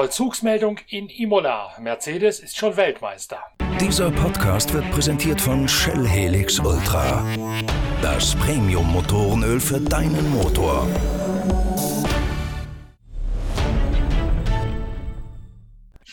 [0.00, 1.74] Vollzugsmeldung in Imola.
[1.78, 3.36] Mercedes ist schon Weltmeister.
[3.78, 7.22] Dieser Podcast wird präsentiert von Shell Helix Ultra.
[8.00, 10.88] Das Premium-Motorenöl für deinen Motor.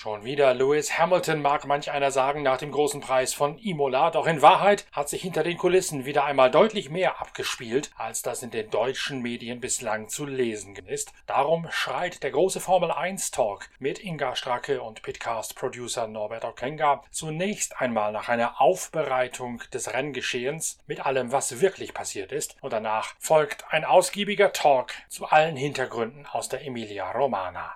[0.07, 4.25] Schon wieder Lewis Hamilton mag manch einer sagen nach dem großen Preis von Imola, doch
[4.25, 8.49] in Wahrheit hat sich hinter den Kulissen wieder einmal deutlich mehr abgespielt, als das in
[8.49, 11.11] den deutschen Medien bislang zu lesen ist.
[11.25, 17.81] Darum schreit der große Formel 1 Talk mit Inga Stracke und Pitcast-Producer Norbert Okenga zunächst
[17.81, 23.65] einmal nach einer Aufbereitung des Renngeschehens mit allem, was wirklich passiert ist, und danach folgt
[23.71, 27.75] ein ausgiebiger Talk zu allen Hintergründen aus der Emilia Romana.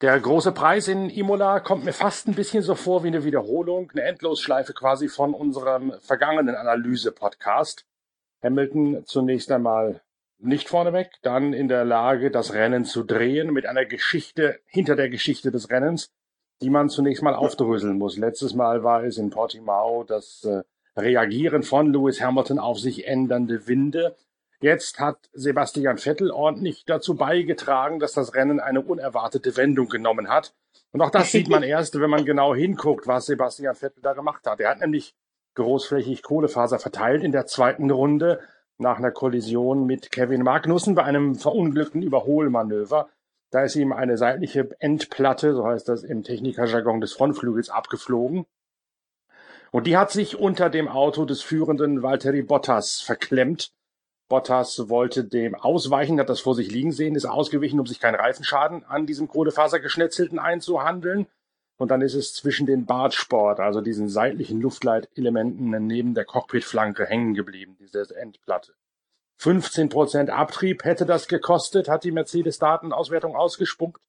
[0.00, 3.90] Der große Preis in Imola kommt mir fast ein bisschen so vor wie eine Wiederholung,
[3.90, 7.84] eine Endlosschleife quasi von unserem vergangenen Analyse-Podcast.
[8.42, 10.00] Hamilton zunächst einmal
[10.38, 15.10] nicht vorneweg, dann in der Lage, das Rennen zu drehen mit einer Geschichte hinter der
[15.10, 16.10] Geschichte des Rennens,
[16.62, 18.16] die man zunächst mal aufdröseln muss.
[18.16, 20.62] Letztes Mal war es in Portimao das äh,
[20.98, 24.16] Reagieren von Lewis Hamilton auf sich ändernde Winde,
[24.62, 30.54] Jetzt hat Sebastian Vettel ordentlich dazu beigetragen, dass das Rennen eine unerwartete Wendung genommen hat.
[30.92, 34.46] Und auch das sieht man erst, wenn man genau hinguckt, was Sebastian Vettel da gemacht
[34.46, 34.60] hat.
[34.60, 35.14] Er hat nämlich
[35.54, 38.40] großflächig Kohlefaser verteilt in der zweiten Runde
[38.76, 43.08] nach einer Kollision mit Kevin Magnussen bei einem verunglückten Überholmanöver.
[43.50, 48.46] Da ist ihm eine seitliche Endplatte, so heißt das im Technikerjargon des Frontflügels, abgeflogen.
[49.70, 53.72] Und die hat sich unter dem Auto des führenden Valtteri Bottas verklemmt.
[54.30, 58.14] Bottas wollte dem ausweichen, hat das vor sich liegen sehen, ist ausgewichen, um sich keinen
[58.14, 61.26] Reifenschaden an diesem Kohlefasergeschnetzelten einzuhandeln.
[61.76, 67.34] Und dann ist es zwischen den Bartsport, also diesen seitlichen Luftleitelementen neben der Cockpitflanke hängen
[67.34, 68.74] geblieben, diese Endplatte.
[69.38, 74.00] 15 Prozent Abtrieb hätte das gekostet, hat die Mercedes-Datenauswertung ausgespuckt.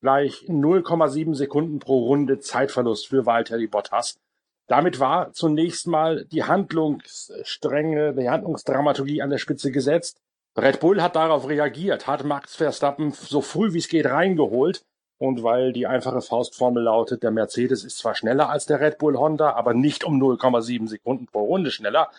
[0.00, 4.20] Gleich 0,7 Sekunden pro Runde Zeitverlust für Valtteri Bottas.
[4.66, 10.18] Damit war zunächst mal die Handlungsstrenge, die Handlungsdramaturgie an der Spitze gesetzt.
[10.56, 14.82] Red Bull hat darauf reagiert, hat Max Verstappen so früh wie es geht reingeholt.
[15.18, 19.16] Und weil die einfache Faustformel lautet, der Mercedes ist zwar schneller als der Red Bull
[19.16, 22.10] Honda, aber nicht um 0,7 Sekunden pro Runde schneller,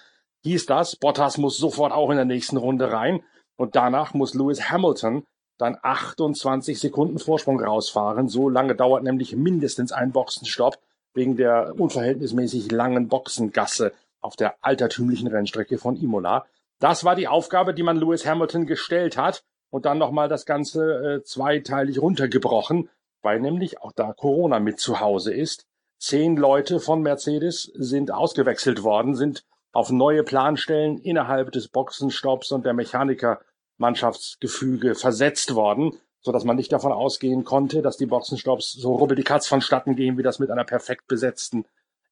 [0.43, 3.21] hieß das, Bottas muss sofort auch in der nächsten Runde rein.
[3.57, 5.25] Und danach muss Lewis Hamilton
[5.57, 8.27] dann 28 Sekunden Vorsprung rausfahren.
[8.27, 10.77] So lange dauert nämlich mindestens ein Boxenstopp
[11.15, 16.45] wegen der unverhältnismäßig langen Boxengasse auf der altertümlichen Rennstrecke von Imola.
[16.79, 21.15] Das war die Aufgabe, die man Lewis Hamilton gestellt hat und dann nochmal das Ganze
[21.15, 22.89] äh, zweiteilig runtergebrochen,
[23.21, 25.65] weil nämlich auch da Corona mit zu Hause ist.
[25.97, 32.65] Zehn Leute von Mercedes sind ausgewechselt worden, sind auf neue Planstellen innerhalb des Boxenstopps und
[32.65, 35.93] der Mechanikermannschaftsgefüge versetzt worden
[36.25, 40.23] so dass man nicht davon ausgehen konnte, dass die Boxenstopps so rubbeldigatz vonstatten gehen, wie
[40.23, 41.65] das mit einer perfekt besetzten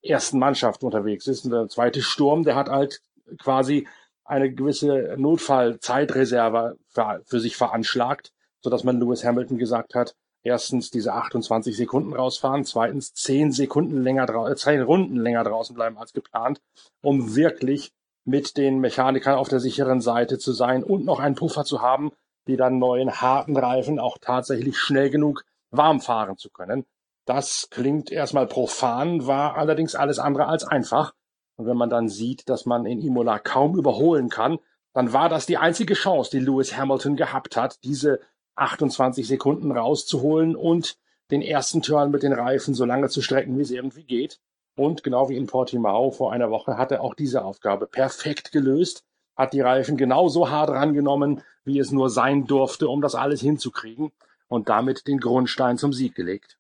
[0.04, 1.46] ersten Mannschaft unterwegs ist.
[1.46, 3.02] Und der zweite Sturm, der hat halt
[3.40, 3.88] quasi
[4.24, 8.32] eine gewisse Notfallzeitreserve für, für sich veranschlagt,
[8.62, 10.14] so dass man Lewis Hamilton gesagt hat,
[10.44, 15.76] erstens diese 28 Sekunden rausfahren, zweitens zehn Sekunden länger draußen, äh, zehn Runden länger draußen
[15.76, 16.62] bleiben als geplant,
[17.02, 17.94] um wirklich
[18.26, 22.12] mit den Mechanikern auf der sicheren Seite zu sein und noch einen Puffer zu haben,
[22.48, 26.86] die dann neuen harten Reifen auch tatsächlich schnell genug warm fahren zu können.
[27.26, 31.14] Das klingt erstmal profan, war allerdings alles andere als einfach.
[31.56, 34.60] Und wenn man dann sieht, dass man in Imola kaum überholen kann,
[34.94, 38.20] dann war das die einzige Chance, die Lewis Hamilton gehabt hat, diese
[38.56, 40.98] 28 Sekunden rauszuholen und
[41.32, 44.40] den ersten Turn mit den Reifen so lange zu strecken, wie es irgendwie geht.
[44.76, 49.04] Und genau wie in Portimao vor einer Woche hat er auch diese Aufgabe perfekt gelöst
[49.36, 54.12] hat die Reifen genauso hart rangenommen, wie es nur sein durfte, um das alles hinzukriegen
[54.48, 56.58] und damit den Grundstein zum Sieg gelegt.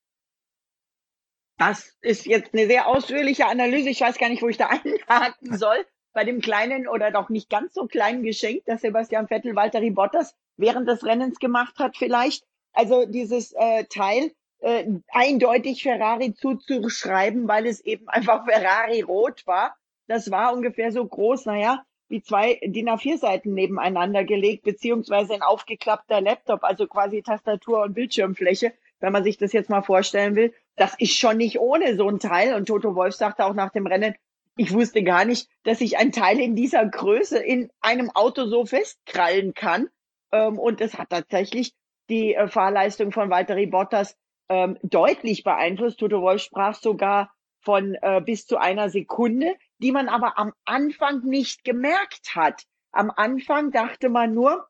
[1.57, 3.89] Das ist jetzt eine sehr ausführliche Analyse.
[3.89, 4.67] Ich weiß gar nicht, wo ich da
[5.09, 5.85] einhaken soll.
[6.13, 10.35] Bei dem kleinen oder doch nicht ganz so kleinen Geschenk, das Sebastian Vettel Valtteri Bottas
[10.57, 12.45] während des Rennens gemacht hat, vielleicht.
[12.71, 19.75] Also dieses äh, Teil äh, eindeutig Ferrari zuzuschreiben, weil es eben einfach Ferrari rot war.
[20.07, 26.21] Das war ungefähr so groß, naja, wie zwei DIN A4-Seiten nebeneinander gelegt, beziehungsweise ein aufgeklappter
[26.21, 30.53] Laptop, also quasi Tastatur und Bildschirmfläche, wenn man sich das jetzt mal vorstellen will.
[30.75, 32.53] Das ist schon nicht ohne so ein Teil.
[32.53, 34.13] Und Toto Wolf sagte auch nach dem Rennen,
[34.57, 38.63] ich wusste gar nicht, dass ich ein Teil in dieser Größe in einem Auto so
[38.63, 39.89] festkrallen kann.
[40.31, 41.73] Ähm, und es hat tatsächlich
[42.11, 44.15] die äh, Fahrleistung von Valtteri Bottas
[44.49, 45.99] ähm, deutlich beeinflusst.
[45.99, 51.23] Toto Wolf sprach sogar von äh, bis zu einer Sekunde die man aber am Anfang
[51.23, 52.63] nicht gemerkt hat.
[52.91, 54.67] am Anfang dachte man nur,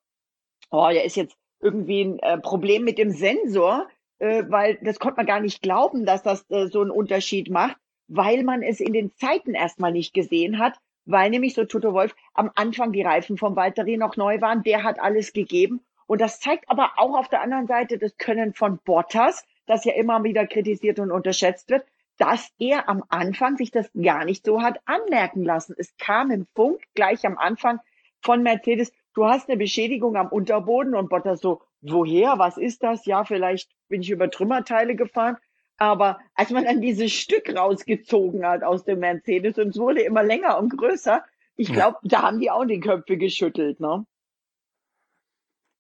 [0.72, 3.88] oh, der ist jetzt irgendwie ein äh, Problem mit dem Sensor,
[4.20, 7.78] äh, weil das konnte man gar nicht glauben, dass das äh, so einen Unterschied macht,
[8.08, 12.16] weil man es in den Zeiten erstmal nicht gesehen hat, weil nämlich so Toto Wolf
[12.34, 15.82] am Anfang die Reifen vom Valtteri noch neu waren, der hat alles gegeben.
[16.06, 19.94] Und das zeigt aber auch auf der anderen Seite das Können von Bottas, das ja
[19.94, 21.86] immer wieder kritisiert und unterschätzt wird,
[22.24, 25.76] dass er am Anfang sich das gar nicht so hat anmerken lassen.
[25.78, 27.80] Es kam im Funk gleich am Anfang
[28.22, 33.06] von Mercedes, du hast eine Beschädigung am Unterboden und Bottas so, woher, was ist das?
[33.06, 35.36] Ja, vielleicht bin ich über Trümmerteile gefahren.
[35.78, 40.24] Aber als man dann dieses Stück rausgezogen hat aus dem Mercedes und es wurde immer
[40.24, 41.26] länger und größer,
[41.58, 44.06] ich glaube, da haben die auch die Köpfe geschüttelt, ne?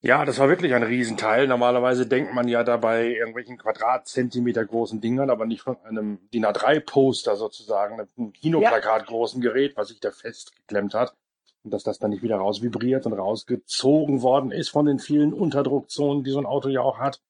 [0.06, 1.48] Ja, das war wirklich ein Riesenteil.
[1.48, 7.38] Normalerweise denkt man ja dabei irgendwelchen Quadratzentimeter großen Dingern, aber nicht von einem DIN A3-Poster
[7.38, 11.16] sozusagen, einem Kinoplakat großen Gerät, was sich da festgeklemmt hat.
[11.64, 16.26] Und dass das dann nicht wieder rausvibriert und rausgezogen worden ist von den vielen Unterdruckzonen,
[16.26, 17.22] die so ein Auto ja auch hat,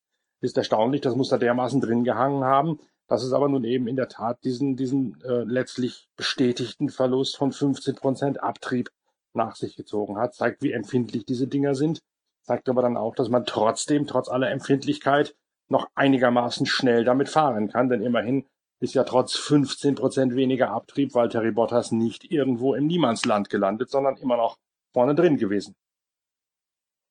[0.41, 1.01] ist erstaunlich.
[1.01, 2.79] Das muss da dermaßen drin gehangen haben.
[3.07, 7.51] Das ist aber nun eben in der Tat diesen, diesen äh, letztlich bestätigten Verlust von
[7.51, 8.89] 15 Prozent Abtrieb
[9.33, 10.33] nach sich gezogen hat.
[10.33, 12.01] Zeigt, wie empfindlich diese Dinger sind
[12.43, 15.35] zeigt aber dann auch, dass man trotzdem, trotz aller Empfindlichkeit,
[15.69, 18.45] noch einigermaßen schnell damit fahren kann, denn immerhin
[18.79, 24.17] ist ja trotz 15 Prozent weniger Abtrieb Valtteri Bottas nicht irgendwo im Niemandsland gelandet, sondern
[24.17, 24.57] immer noch
[24.93, 25.75] vorne drin gewesen.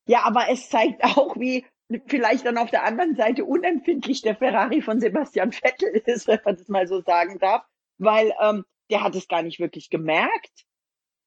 [0.07, 1.65] Ja, aber es zeigt auch, wie
[2.07, 6.57] vielleicht dann auf der anderen Seite unempfindlich der Ferrari von Sebastian Vettel ist, wenn man
[6.57, 7.65] das mal so sagen darf,
[7.97, 10.65] weil ähm, der hat es gar nicht wirklich gemerkt,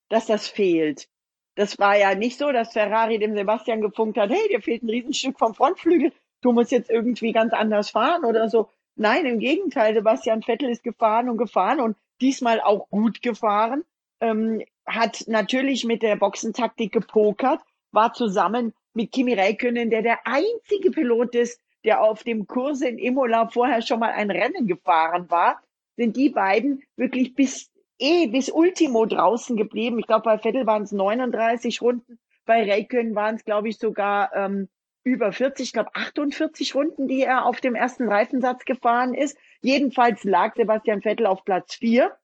[0.08, 1.08] dass das fehlt.
[1.56, 4.91] Das war ja nicht so, dass Ferrari dem Sebastian gefunkt hat, hey, dir fehlt ein
[4.91, 6.12] Riesenstück vom Frontflügel,
[6.43, 8.69] du musst jetzt irgendwie ganz anders fahren oder so.
[8.94, 13.85] Nein, im Gegenteil, Sebastian Vettel ist gefahren und gefahren und diesmal auch gut gefahren,
[14.20, 17.61] ähm, hat natürlich mit der Boxentaktik gepokert,
[17.91, 22.99] war zusammen mit Kimi Räikkönen, der der einzige Pilot ist, der auf dem Kurs in
[22.99, 25.61] Imola vorher schon mal ein Rennen gefahren war,
[25.97, 29.98] sind die beiden wirklich bis eh bis Ultimo draußen geblieben.
[29.98, 34.34] Ich glaube, bei Vettel waren es 39 Runden, bei Räikkönen waren es, glaube ich, sogar
[34.34, 34.69] ähm,
[35.02, 39.38] über 40, ich glaube 48 Runden, die er auf dem ersten Reifensatz gefahren ist.
[39.60, 42.16] Jedenfalls lag Sebastian Vettel auf Platz 4.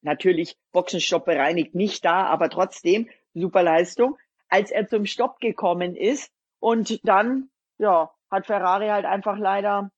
[0.00, 4.18] Natürlich Boxenstopp bereinigt nicht da, aber trotzdem super Leistung.
[4.48, 9.90] Als er zum Stopp gekommen ist und dann, ja, hat Ferrari halt einfach leider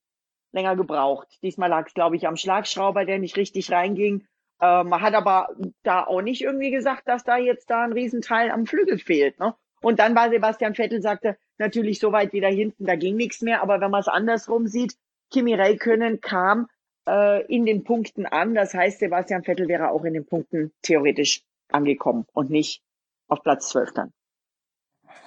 [0.53, 1.29] länger gebraucht.
[1.43, 4.27] Diesmal lag es, glaube ich, am Schlagschrauber, der nicht richtig reinging.
[4.61, 8.51] Äh, man hat aber da auch nicht irgendwie gesagt, dass da jetzt da ein Riesenteil
[8.51, 9.39] am Flügel fehlt.
[9.39, 9.55] Ne?
[9.83, 13.63] Und dann war Sebastian Vettel, sagte, natürlich so weit wieder hinten, da ging nichts mehr.
[13.63, 14.97] Aber wenn man es andersrum sieht,
[15.31, 16.69] Kimi Räikkönen kam
[17.07, 18.55] äh, in den Punkten an.
[18.55, 22.83] Das heißt, Sebastian Vettel wäre auch in den Punkten theoretisch angekommen und nicht
[23.29, 24.13] auf Platz 12 dann.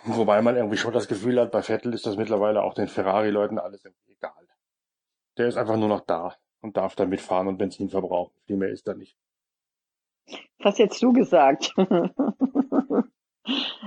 [0.05, 3.59] Wobei man irgendwie schon das Gefühl hat, bei Vettel ist das mittlerweile auch den Ferrari-Leuten
[3.59, 4.31] alles egal.
[5.37, 8.33] Der ist einfach nur noch da und darf damit fahren und Benzin verbrauchen.
[8.45, 9.17] Viel mehr ist da nicht.
[10.59, 11.73] Was jetzt du gesagt?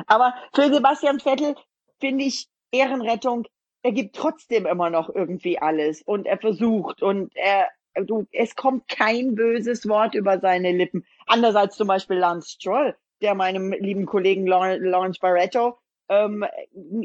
[0.07, 1.55] Aber für Sebastian Vettel
[1.99, 3.47] finde ich Ehrenrettung.
[3.83, 8.89] Er gibt trotzdem immer noch irgendwie alles und er versucht und er, du, es kommt
[8.89, 11.05] kein böses Wort über seine Lippen.
[11.27, 15.79] Anders als zum Beispiel Lance Stroll, der meinem lieben Kollegen Lawrence Barretto
[16.11, 16.45] ähm,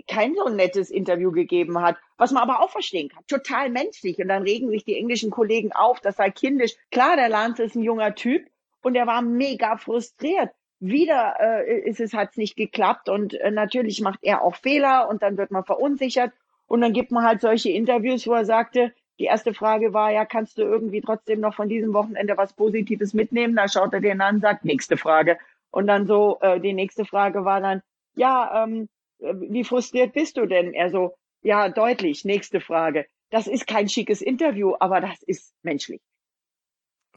[0.07, 3.23] kein so nettes Interview gegeben hat, was man aber auch verstehen kann.
[3.27, 4.19] Total menschlich.
[4.19, 6.75] Und dann regen sich die englischen Kollegen auf, das sei kindisch.
[6.91, 8.47] Klar, der Lance ist ein junger Typ
[8.81, 10.51] und er war mega frustriert.
[10.79, 15.23] Wieder äh, ist es hat's nicht geklappt und äh, natürlich macht er auch Fehler und
[15.23, 16.31] dann wird man verunsichert
[16.67, 20.25] und dann gibt man halt solche Interviews, wo er sagte, die erste Frage war, ja,
[20.25, 23.55] kannst du irgendwie trotzdem noch von diesem Wochenende was Positives mitnehmen?
[23.55, 25.37] Da schaut er den an, sagt, nächste Frage.
[25.71, 27.81] Und dann so, äh, die nächste Frage war dann,
[28.15, 30.73] ja, ähm, äh, wie frustriert bist du denn?
[30.73, 33.05] Er so, ja, deutlich, nächste Frage.
[33.29, 36.01] Das ist kein schickes Interview, aber das ist menschlich.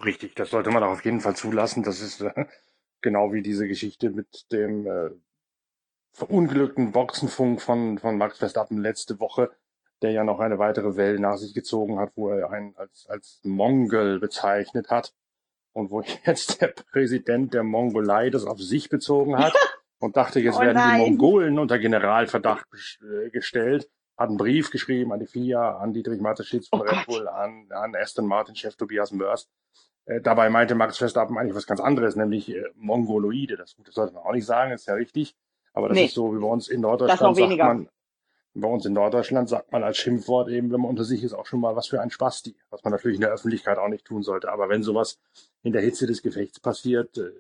[0.04, 1.82] Richtig, das sollte man auch auf jeden Fall zulassen.
[1.82, 2.44] Das ist äh,
[3.00, 5.11] genau wie diese Geschichte mit dem äh,
[6.12, 9.50] verunglückten Boxenfunk von, von Max Verstappen letzte Woche,
[10.02, 13.40] der ja noch eine weitere Welle nach sich gezogen hat, wo er einen als, als
[13.44, 15.14] Mongol bezeichnet hat
[15.73, 19.54] und wo jetzt der Präsident der Mongolei das auf sich bezogen hat.
[20.00, 22.66] und dachte, jetzt oh werden die Mongolen unter Generalverdacht
[23.00, 23.90] äh, gestellt.
[24.19, 27.69] Hat einen Brief geschrieben an die FIA, an Dietrich Mateschitz von oh Red Bull, an,
[27.71, 29.49] an Aston Martin Chef Tobias Mörs.
[30.07, 33.57] Äh, dabei meinte Max Verstappen eigentlich was ganz anderes, nämlich äh, Mongoloide.
[33.57, 35.37] Das, das sollte man auch nicht sagen, ist ja richtig.
[35.73, 37.89] Aber das nee, ist so, wie bei uns in Norddeutschland sagt man,
[38.55, 41.47] bei uns in Norddeutschland sagt man als Schimpfwort eben, wenn man unter sich ist, auch
[41.47, 42.57] schon mal was für ein Spasti.
[42.71, 44.51] Was man natürlich in der Öffentlichkeit auch nicht tun sollte.
[44.51, 45.21] Aber wenn sowas
[45.63, 47.31] in der Hitze des Gefechts passiert, äh,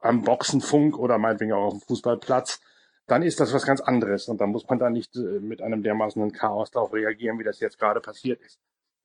[0.00, 2.60] am Boxenfunk oder meinetwegen auch auf dem Fußballplatz,
[3.08, 5.82] dann ist das was ganz anderes und dann muss man da nicht äh, mit einem
[5.82, 8.60] dermaßen Chaoslauf reagieren, wie das jetzt gerade passiert ist.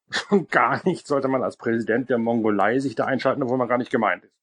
[0.11, 3.77] Schon gar nicht sollte man als Präsident der Mongolei sich da einschalten, obwohl man gar
[3.77, 4.37] nicht gemeint ist.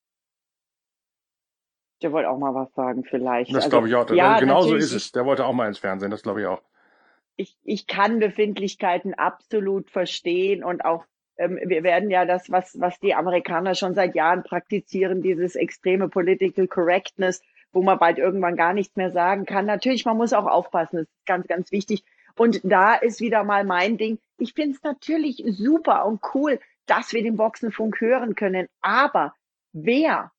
[2.03, 3.51] Der wollte auch mal was sagen, vielleicht.
[3.51, 4.09] Das also, glaube ich auch.
[4.11, 5.13] Ja, genau so ist es.
[5.13, 6.63] Der wollte auch mal ins Fernsehen, das glaube ich auch.
[7.37, 11.05] Ich, ich kann Befindlichkeiten absolut verstehen und auch
[11.37, 16.09] ähm, wir werden ja das, was, was die Amerikaner schon seit Jahren praktizieren, dieses extreme
[16.09, 19.67] Political Correctness, wo man bald irgendwann gar nichts mehr sagen kann.
[19.67, 22.05] Natürlich, man muss auch aufpassen, das ist ganz, ganz wichtig.
[22.37, 24.19] Und da ist wieder mal mein Ding.
[24.39, 28.67] Ich finde es natürlich super und cool, dass wir den Boxenfunk hören können.
[28.81, 29.35] Aber
[29.73, 30.33] wer,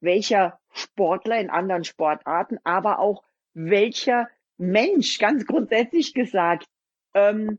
[0.00, 6.66] welcher Sportler in anderen Sportarten, aber auch welcher Mensch, ganz grundsätzlich gesagt,
[7.14, 7.58] ähm,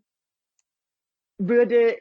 [1.38, 1.98] würde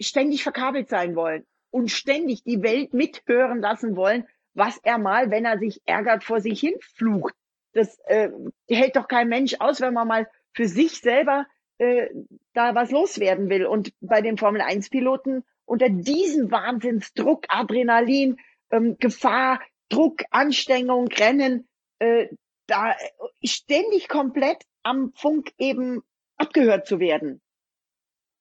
[0.00, 4.26] ständig verkabelt sein wollen und ständig die Welt mithören lassen wollen,
[4.58, 7.34] was er mal, wenn er sich ärgert, vor sich hin flucht.
[7.72, 8.30] Das äh,
[8.68, 11.46] hält doch kein Mensch aus, wenn man mal für sich selber
[11.78, 12.08] äh,
[12.54, 13.66] da was loswerden will.
[13.66, 18.38] Und bei den Formel 1 Piloten unter diesem Wahnsinnsdruck, Adrenalin,
[18.70, 21.68] ähm, Gefahr, Druck, Anstrengung, Rennen,
[22.00, 22.28] äh,
[22.66, 22.96] da
[23.44, 26.02] ständig komplett am Funk eben
[26.36, 27.40] abgehört zu werden.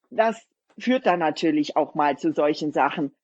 [0.09, 0.41] Das
[0.77, 3.15] führt dann natürlich auch mal zu solchen Sachen.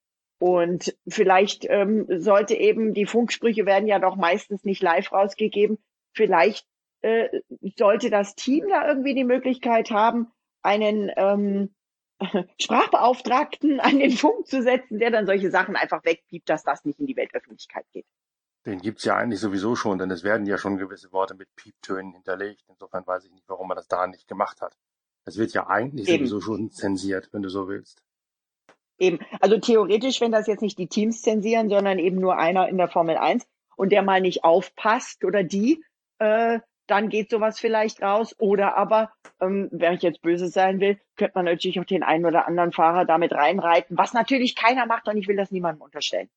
[0.44, 5.78] Und vielleicht ähm, sollte eben, die Funksprüche werden ja doch meistens nicht live rausgegeben,
[6.12, 6.66] vielleicht
[7.00, 7.30] äh,
[7.78, 11.74] sollte das Team da irgendwie die Möglichkeit haben, einen ähm,
[12.60, 17.00] Sprachbeauftragten an den Funk zu setzen, der dann solche Sachen einfach wegpiept, dass das nicht
[17.00, 18.04] in die Weltöffentlichkeit geht.
[18.66, 22.12] Den gibt's ja eigentlich sowieso schon, denn es werden ja schon gewisse Worte mit Pieptönen
[22.12, 22.66] hinterlegt.
[22.68, 24.76] Insofern weiß ich nicht, warum man das da nicht gemacht hat.
[25.24, 26.26] Das wird ja eigentlich Eben.
[26.26, 28.02] sowieso schon zensiert, wenn du so willst.
[28.98, 29.18] Eben.
[29.40, 32.88] Also theoretisch, wenn das jetzt nicht die Teams zensieren, sondern eben nur einer in der
[32.88, 33.46] Formel 1
[33.76, 35.84] und der mal nicht aufpasst oder die,
[36.18, 38.34] äh, dann geht sowas vielleicht raus.
[38.38, 42.26] Oder aber, ähm, wenn ich jetzt böse sein will, könnte man natürlich auch den einen
[42.26, 46.28] oder anderen Fahrer damit reinreiten, was natürlich keiner macht und ich will das niemandem unterstellen.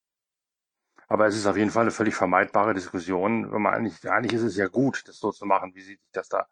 [1.09, 3.51] Aber es ist auf jeden Fall eine völlig vermeidbare Diskussion.
[3.51, 5.99] Wenn man eigentlich, eigentlich ist es ja gut, das so zu machen, wie sie sich
[6.11, 6.47] das da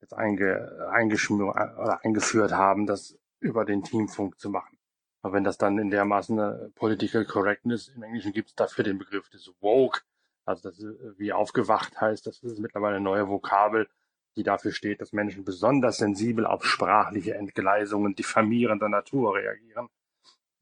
[0.00, 4.76] jetzt einge, eingeschmür, oder eingeführt haben, das über den Teamfunk zu machen.
[5.22, 8.98] Aber wenn das dann in dermaßen eine Political Correctness, im Englischen gibt es dafür den
[8.98, 10.00] Begriff des Woke,
[10.44, 10.84] also das
[11.16, 13.88] wie aufgewacht heißt, das ist mittlerweile eine neue Vokabel,
[14.36, 19.88] die dafür steht, dass Menschen besonders sensibel auf sprachliche Entgleisungen diffamierender Natur reagieren.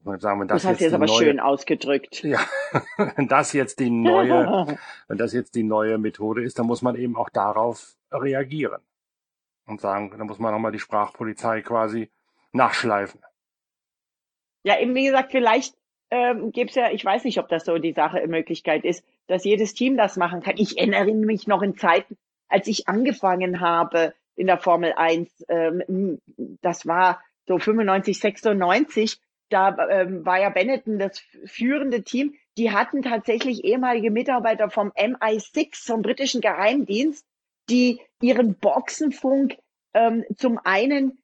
[0.03, 2.23] Und sagen, wenn das, das hast jetzt, jetzt aber neue, schön ausgedrückt.
[2.23, 2.39] Ja,
[3.15, 6.95] wenn das jetzt die neue, wenn das jetzt die neue Methode ist, dann muss man
[6.95, 8.81] eben auch darauf reagieren
[9.67, 12.09] und sagen, da muss man nochmal die Sprachpolizei quasi
[12.51, 13.21] nachschleifen.
[14.63, 15.75] Ja, eben wie gesagt, vielleicht
[16.11, 19.45] ähm, gibt es ja, ich weiß nicht, ob das so die Sache Möglichkeit ist, dass
[19.45, 20.55] jedes Team das machen kann.
[20.57, 22.17] Ich erinnere mich noch in Zeiten,
[22.49, 26.19] als ich angefangen habe in der Formel 1, ähm,
[26.61, 32.35] das war so 95, 96, da ähm, war ja Benetton das führende Team.
[32.57, 37.25] Die hatten tatsächlich ehemalige Mitarbeiter vom MI6, vom britischen Geheimdienst,
[37.69, 39.57] die ihren Boxenfunk
[39.93, 41.20] ähm, zum einen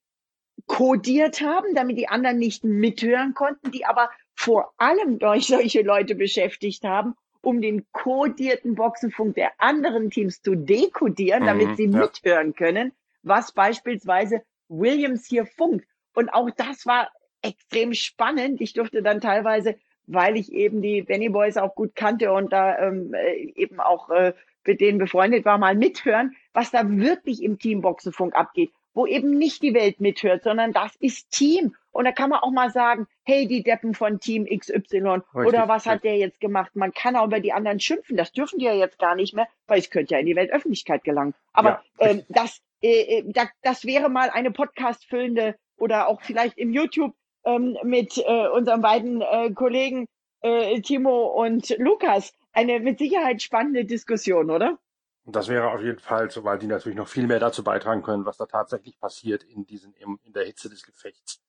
[0.67, 6.13] kodiert haben, damit die anderen nicht mithören konnten, die aber vor allem durch solche Leute
[6.13, 11.99] beschäftigt haben, um den kodierten Boxenfunk der anderen Teams zu dekodieren, mhm, damit sie ja.
[11.99, 12.91] mithören können,
[13.23, 15.87] was beispielsweise Williams hier funkt.
[16.13, 17.09] Und auch das war
[17.41, 18.61] extrem spannend.
[18.61, 22.77] Ich durfte dann teilweise, weil ich eben die Benny Boys auch gut kannte und da
[22.77, 24.33] ähm, äh, eben auch äh,
[24.65, 29.61] mit denen befreundet war, mal mithören, was da wirklich im Teamboxenfunk abgeht, wo eben nicht
[29.61, 31.75] die Welt mithört, sondern das ist Team.
[31.91, 35.67] Und da kann man auch mal sagen, hey, die Deppen von Team XY richtig, oder
[35.67, 36.75] was hat der jetzt gemacht?
[36.75, 38.17] Man kann auch über die anderen schimpfen.
[38.17, 41.03] Das dürfen die ja jetzt gar nicht mehr, weil es könnte ja in die Weltöffentlichkeit
[41.03, 41.35] gelangen.
[41.53, 46.73] Aber ja, ähm, das, äh, äh das wäre mal eine Podcast-füllende oder auch vielleicht im
[46.73, 47.13] YouTube
[47.45, 50.07] ähm, mit äh, unseren beiden äh, Kollegen
[50.41, 54.79] äh, Timo und Lukas eine mit Sicherheit spannende Diskussion, oder?
[55.29, 58.25] Das wäre auf jeden Fall, so, weil die natürlich noch viel mehr dazu beitragen können,
[58.25, 61.41] was da tatsächlich passiert in diesen, in der Hitze des Gefechts.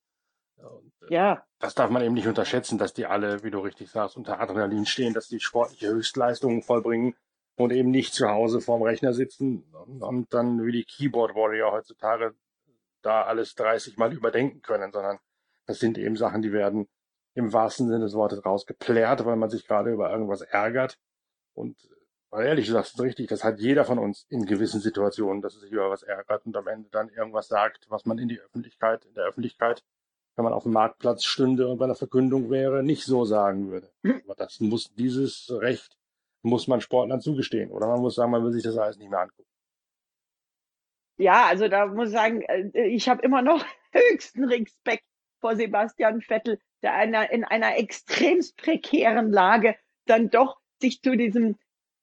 [0.56, 1.44] Und, äh, ja.
[1.60, 4.84] Das darf man eben nicht unterschätzen, dass die alle, wie du richtig sagst, unter Adrenalin
[4.84, 7.14] stehen, dass die sportliche Höchstleistungen vollbringen
[7.56, 11.72] und eben nicht zu Hause vorm Rechner sitzen und, und dann wie die Keyboard Warrior
[11.72, 12.34] heutzutage
[13.02, 15.18] da alles 30 Mal überdenken können, sondern
[15.66, 16.88] das sind eben Sachen, die werden
[17.34, 20.98] im wahrsten Sinne des Wortes rausgeplärt, weil man sich gerade über irgendwas ärgert.
[21.54, 21.76] Und
[22.30, 25.60] weil ehrlich gesagt, ist richtig, das hat jeder von uns in gewissen Situationen, dass er
[25.60, 29.04] sich über was ärgert und am Ende dann irgendwas sagt, was man in die Öffentlichkeit,
[29.04, 29.82] in der Öffentlichkeit,
[30.36, 33.90] wenn man auf dem Marktplatz stünde und bei einer Verkündung wäre, nicht so sagen würde.
[34.24, 35.98] Aber das muss dieses Recht
[36.42, 37.70] muss man Sportlern zugestehen.
[37.70, 39.48] Oder man muss sagen, man will sich das alles nicht mehr angucken.
[41.16, 45.04] Ja, also da muss ich sagen, äh, ich habe immer noch höchsten Respekt
[45.40, 51.56] vor Sebastian Vettel, der einer, in einer extremst prekären Lage dann doch sich zu diesem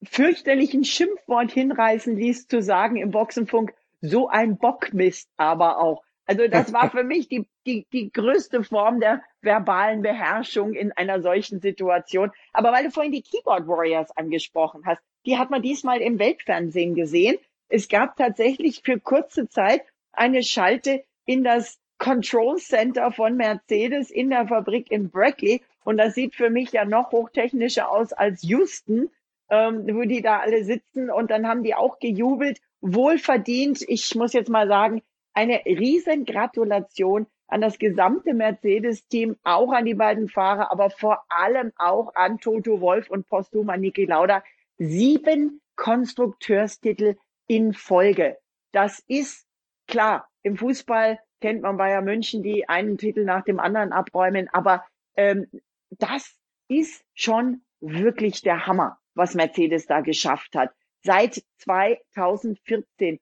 [0.03, 6.03] fürchterlichen Schimpfwort hinreißen ließ, zu sagen im Boxenfunk, so ein Bockmist aber auch.
[6.27, 11.21] Also das war für mich die, die, die größte Form der verbalen Beherrschung in einer
[11.21, 12.31] solchen Situation.
[12.51, 16.95] Aber weil du vorhin die Keyboard Warriors angesprochen hast, die hat man diesmal im Weltfernsehen
[16.95, 17.37] gesehen.
[17.69, 24.29] Es gab tatsächlich für kurze Zeit eine Schalte in das Control Center von Mercedes in
[24.29, 25.61] der Fabrik in Brackley.
[25.83, 29.09] Und das sieht für mich ja noch hochtechnischer aus als Houston,
[29.49, 31.09] ähm, wo die da alle sitzen.
[31.09, 32.59] Und dann haben die auch gejubelt.
[32.81, 33.83] Wohlverdient.
[33.87, 35.01] Ich muss jetzt mal sagen,
[35.33, 41.71] eine riesen Gratulation an das gesamte Mercedes-Team, auch an die beiden Fahrer, aber vor allem
[41.77, 44.43] auch an Toto Wolf und posthum an Niki Lauda.
[44.77, 47.15] Sieben Konstrukteurstitel
[47.47, 48.37] in Folge.
[48.71, 49.45] Das ist
[49.87, 50.27] klar.
[50.41, 54.85] Im Fußball kennt man Bayern München, die einen Titel nach dem anderen abräumen, aber
[55.15, 55.47] ähm,
[55.91, 56.35] das
[56.67, 60.71] ist schon wirklich der Hammer, was Mercedes da geschafft hat.
[61.03, 63.19] Seit 2014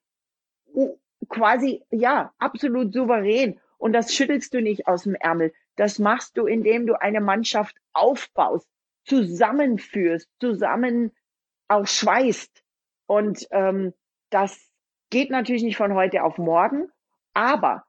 [1.30, 3.60] quasi, ja, absolut souverän.
[3.78, 5.54] Und das schüttelst du nicht aus dem Ärmel.
[5.76, 8.70] Das machst du, indem du eine Mannschaft aufbaust,
[9.06, 11.12] zusammenführst, zusammen
[11.68, 12.64] auch schweißt.
[13.08, 13.94] Und ähm,
[14.30, 14.70] das
[15.10, 16.90] geht natürlich nicht von heute auf morgen.
[17.34, 17.86] Aber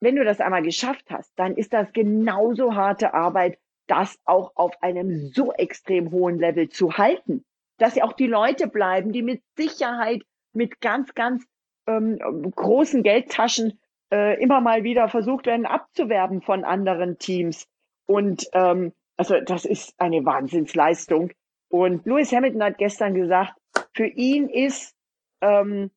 [0.00, 4.82] wenn du das einmal geschafft hast, dann ist das genauso harte Arbeit, das auch auf
[4.82, 7.44] einem so extrem hohen Level zu halten.
[7.78, 10.22] Dass ja auch die Leute bleiben, die mit Sicherheit
[10.52, 11.44] mit ganz, ganz
[11.86, 12.18] ähm,
[12.54, 13.80] großen Geldtaschen
[14.12, 17.66] äh, immer mal wieder versucht werden abzuwerben von anderen Teams.
[18.06, 21.32] Und ähm, also das ist eine Wahnsinnsleistung.
[21.68, 23.54] Und Lewis Hamilton hat gestern gesagt,
[23.92, 24.94] für ihn ist
[25.40, 25.90] ähm,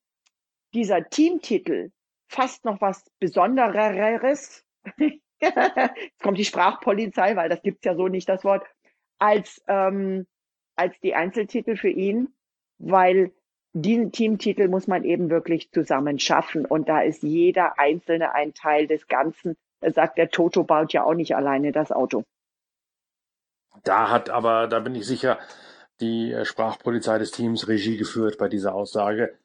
[0.74, 1.92] dieser Teamtitel
[2.28, 4.66] fast noch was Besondereres.
[5.42, 8.66] Jetzt kommt die Sprachpolizei, weil das gibt's ja so nicht, das Wort,
[9.20, 10.26] als, ähm,
[10.76, 12.30] als die Einzeltitel für ihn,
[12.78, 13.32] weil
[13.74, 16.66] diesen Teamtitel muss man eben wirklich zusammen schaffen.
[16.66, 19.56] Und da ist jeder Einzelne ein Teil des Ganzen.
[19.82, 22.24] Er sagt, der Toto baut ja auch nicht alleine das Auto.
[23.84, 25.38] Da hat aber, da bin ich sicher,
[26.00, 29.38] die äh, Sprachpolizei des Teams Regie geführt bei dieser Aussage.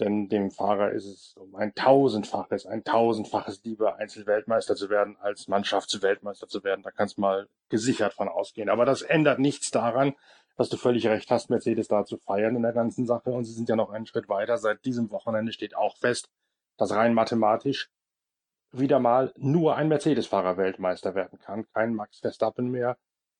[0.00, 5.48] Denn dem Fahrer ist es um ein tausendfaches, ein tausendfaches lieber Einzelweltmeister zu werden, als
[5.48, 6.82] Mannschaft zu Weltmeister zu werden.
[6.82, 8.68] Da kannst du mal gesichert von ausgehen.
[8.68, 10.14] Aber das ändert nichts daran,
[10.56, 13.30] dass du völlig recht hast, Mercedes da zu feiern in der ganzen Sache.
[13.30, 14.56] Und sie sind ja noch einen Schritt weiter.
[14.58, 16.28] Seit diesem Wochenende steht auch fest,
[16.76, 17.90] dass rein mathematisch
[18.70, 21.66] wieder mal nur ein Mercedes-Fahrer Weltmeister werden kann.
[21.72, 22.98] Kein Max Verstappen mehr,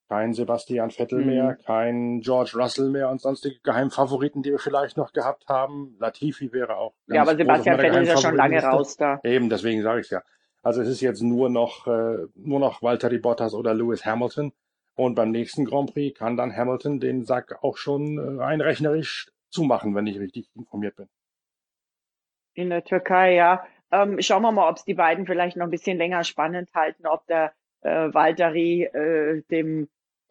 [0.08, 1.26] kein Sebastian Vettel mhm.
[1.26, 5.96] mehr, kein George Russell mehr und sonstige Geheimfavoriten, die wir vielleicht noch gehabt haben.
[5.98, 6.94] Latifi wäre auch.
[7.06, 9.20] Ja, aber Sebastian Vettel ist ja schon lange raus da.
[9.22, 10.22] Eben, deswegen sage ich ja.
[10.62, 14.52] Also es ist jetzt nur noch äh, nur noch Walter Bottas oder Lewis Hamilton.
[14.96, 19.30] Und beim nächsten Grand Prix kann dann Hamilton den Sack auch schon äh, rein rechnerisch
[19.50, 21.08] zumachen, wenn ich richtig informiert bin.
[22.54, 23.64] In der Türkei, ja.
[23.92, 27.06] Ähm, schauen wir mal, ob es die beiden vielleicht noch ein bisschen länger spannend halten,
[27.06, 29.88] ob der äh, Valtteri äh, dem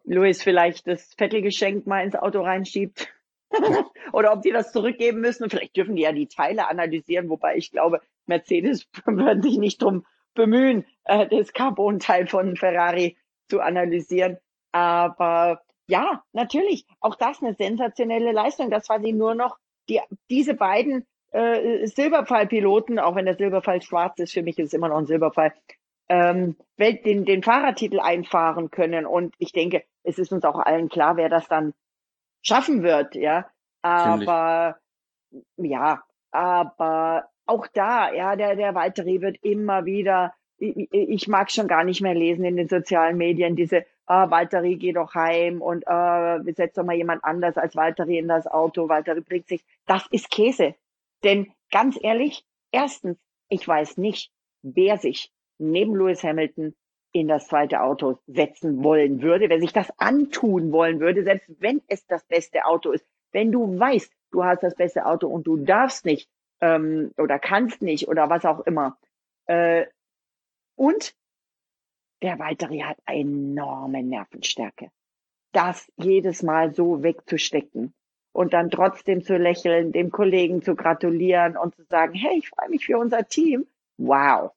[0.08, 3.12] Luis vielleicht das Vettelgeschenk mal ins Auto reinschiebt.
[4.12, 5.48] Oder ob die das zurückgeben müssen.
[5.48, 10.06] Vielleicht dürfen die ja die Teile analysieren, wobei ich glaube, Mercedes würden sich nicht drum
[10.34, 13.16] bemühen, äh, das Carbon-Teil von Ferrari
[13.48, 14.38] zu analysieren.
[14.72, 18.70] Aber ja, natürlich, auch das eine sensationelle Leistung.
[18.70, 19.56] Das war sie nur noch,
[19.88, 24.72] die, diese beiden äh, Silberpfeil-Piloten, auch wenn der Silberpfeil schwarz ist, für mich ist es
[24.74, 25.52] immer noch ein Silberpfeil,
[26.08, 29.06] ähm, den, den Fahrertitel einfahren können.
[29.06, 31.74] Und ich denke, es ist uns auch allen klar, wer das dann
[32.42, 33.46] schaffen wird, ja.
[33.82, 34.78] Aber
[35.30, 35.72] Ziemlich.
[35.72, 41.68] ja, aber auch da, ja, der, der Walteri wird immer wieder, ich, ich mag schon
[41.68, 45.84] gar nicht mehr lesen in den sozialen Medien, diese ah, Walteri, geh doch heim und
[45.86, 49.64] äh, setz doch mal jemand anders als Walteri in das Auto, Walteri bringt sich.
[49.86, 50.74] Das ist Käse.
[51.24, 53.18] Denn ganz ehrlich, erstens,
[53.48, 54.30] ich weiß nicht,
[54.62, 56.74] wer sich neben Lewis Hamilton
[57.12, 61.82] in das zweite Auto setzen wollen würde, wer sich das antun wollen würde, selbst wenn
[61.88, 63.06] es das beste Auto ist.
[63.32, 66.28] Wenn du weißt, du hast das beste Auto und du darfst nicht
[66.60, 68.98] ähm, oder kannst nicht oder was auch immer.
[69.46, 69.86] Äh,
[70.76, 71.14] und
[72.22, 74.90] der Walteri hat enorme Nervenstärke.
[75.52, 77.94] Das jedes Mal so wegzustecken
[78.32, 82.68] und dann trotzdem zu lächeln, dem Kollegen zu gratulieren und zu sagen, hey, ich freue
[82.68, 83.66] mich für unser Team.
[83.96, 84.52] Wow.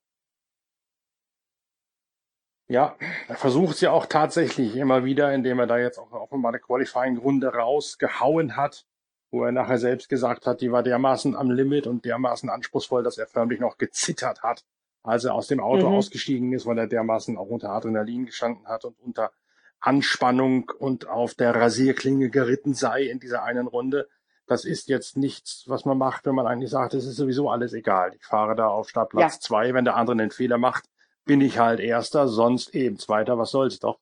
[2.71, 2.95] Ja,
[3.27, 6.61] er versucht es ja auch tatsächlich immer wieder, indem er da jetzt auch offenbar eine
[6.61, 8.85] Qualifying-Runde rausgehauen hat,
[9.29, 13.17] wo er nachher selbst gesagt hat, die war dermaßen am Limit und dermaßen anspruchsvoll, dass
[13.17, 14.63] er förmlich noch gezittert hat,
[15.03, 15.95] als er aus dem Auto mhm.
[15.95, 19.33] ausgestiegen ist, weil er dermaßen auch unter Adrenalin gestanden hat und unter
[19.81, 24.07] Anspannung und auf der Rasierklinge geritten sei in dieser einen Runde.
[24.47, 27.73] Das ist jetzt nichts, was man macht, wenn man eigentlich sagt, es ist sowieso alles
[27.73, 28.13] egal.
[28.15, 29.39] Ich fahre da auf Startplatz ja.
[29.41, 30.85] zwei, wenn der andere einen Fehler macht,
[31.25, 33.99] bin ich halt Erster, sonst eben Zweiter, was soll's doch.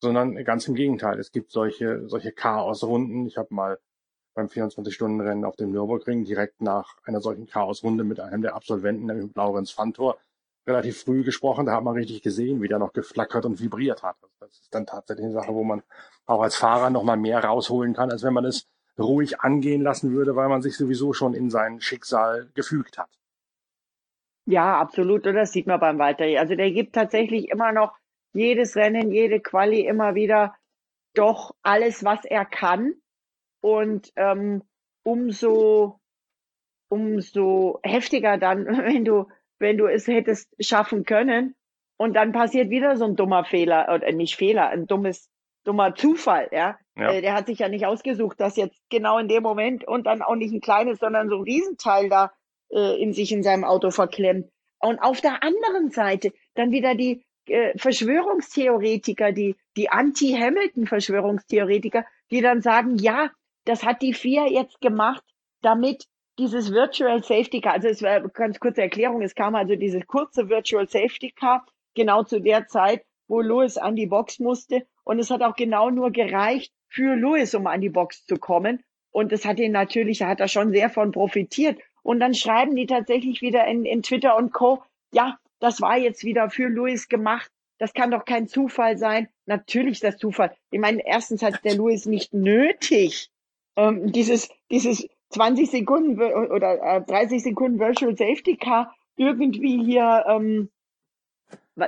[0.00, 3.26] Sondern ganz im Gegenteil, es gibt solche, solche Chaosrunden.
[3.26, 3.78] Ich habe mal
[4.34, 9.26] beim 24-Stunden-Rennen auf dem Nürburgring direkt nach einer solchen Chaosrunde mit einem der Absolventen, nämlich
[9.26, 10.18] mit Laurenz Fantor,
[10.66, 11.66] relativ früh gesprochen.
[11.66, 14.16] Da hat man richtig gesehen, wie der noch geflackert und vibriert hat.
[14.22, 15.82] Also das ist dann tatsächlich eine Sache, wo man
[16.26, 18.66] auch als Fahrer noch mal mehr rausholen kann, als wenn man es
[18.98, 23.10] ruhig angehen lassen würde, weil man sich sowieso schon in sein Schicksal gefügt hat.
[24.46, 25.26] Ja, absolut.
[25.26, 26.24] Und das sieht man beim Walter.
[26.38, 27.92] Also der gibt tatsächlich immer noch
[28.32, 30.54] jedes Rennen, jede Quali immer wieder
[31.14, 32.94] doch alles, was er kann.
[33.60, 34.62] Und ähm,
[35.04, 36.00] umso,
[36.88, 39.28] umso heftiger dann, wenn du,
[39.58, 41.54] wenn du es hättest schaffen können.
[41.96, 45.30] Und dann passiert wieder so ein dummer Fehler, oder nicht Fehler, ein dummes,
[45.62, 46.76] dummer Zufall, ja.
[46.96, 47.12] ja.
[47.12, 50.22] Äh, der hat sich ja nicht ausgesucht, dass jetzt genau in dem Moment und dann
[50.22, 52.32] auch nicht ein kleines, sondern so ein Riesenteil da
[52.72, 54.48] äh, in sich in seinem Auto verklemmt.
[54.80, 62.62] Und auf der anderen Seite dann wieder die äh, Verschwörungstheoretiker, die, die Anti-Hamilton-Verschwörungstheoretiker, die dann
[62.62, 63.30] sagen, ja,
[63.64, 65.22] das hat die FIA jetzt gemacht,
[65.60, 66.06] damit
[66.38, 70.48] dieses Virtual Safety Car, also es war ganz kurze Erklärung, es kam also dieses kurze
[70.48, 74.86] Virtual Safety Car genau zu der Zeit, wo Lewis an die Box musste.
[75.04, 78.82] Und es hat auch genau nur gereicht für Lewis, um an die Box zu kommen.
[79.10, 82.74] Und das hat ihn natürlich, da hat er schon sehr von profitiert und dann schreiben
[82.76, 84.82] die tatsächlich wieder in, in Twitter und Co.
[85.12, 87.50] Ja, das war jetzt wieder für Louis gemacht.
[87.78, 89.28] Das kann doch kein Zufall sein.
[89.46, 90.54] Natürlich ist das Zufall.
[90.70, 93.30] Ich meine, erstens hat der Louis nicht nötig,
[93.76, 100.70] ähm, dieses, dieses 20 Sekunden oder äh, 30 Sekunden Virtual Safety Car irgendwie hier, ähm,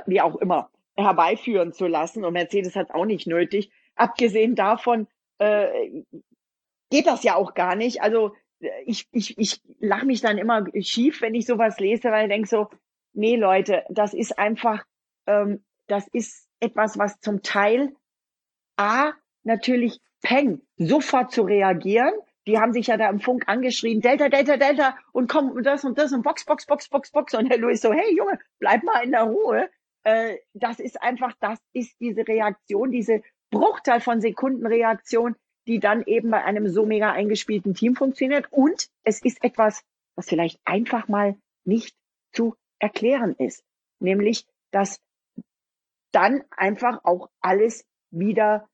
[0.07, 2.25] wie auch immer, herbeiführen zu lassen.
[2.25, 3.71] Und Mercedes hat es auch nicht nötig.
[3.97, 5.07] Abgesehen davon
[5.39, 6.03] äh,
[6.91, 8.03] geht das ja auch gar nicht.
[8.03, 8.35] Also
[8.87, 12.49] ich, ich, ich lache mich dann immer schief, wenn ich sowas lese, weil ich denke
[12.49, 12.69] so,
[13.13, 14.85] nee Leute, das ist einfach,
[15.27, 17.95] ähm, das ist etwas, was zum Teil
[18.77, 22.13] A, natürlich Peng, sofort zu reagieren.
[22.47, 25.85] Die haben sich ja da im Funk angeschrien, Delta, Delta, Delta, und komm, und das
[25.85, 27.35] und das und Box, Box, Box, Box, Box.
[27.35, 29.71] Und Herr Louis so, hey Junge, bleib mal in der Ruhe.
[30.03, 36.31] Äh, das ist einfach, das ist diese Reaktion, diese Bruchteil von Sekundenreaktion, die dann eben
[36.31, 38.47] bei einem so mega eingespielten Team funktioniert.
[38.51, 39.83] Und es ist etwas,
[40.15, 41.95] was vielleicht einfach mal nicht
[42.33, 43.65] zu erklären ist.
[44.01, 45.01] Nämlich, dass
[46.13, 48.69] dann einfach auch alles wieder